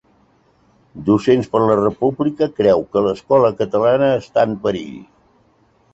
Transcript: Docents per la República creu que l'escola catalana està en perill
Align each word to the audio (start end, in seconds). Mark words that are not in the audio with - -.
Docents 1.09 1.49
per 1.51 1.61
la 1.65 1.75
República 1.81 2.49
creu 2.61 2.83
que 2.95 3.05
l'escola 3.09 3.55
catalana 3.61 4.11
està 4.25 4.51
en 4.51 4.57
perill 4.65 5.01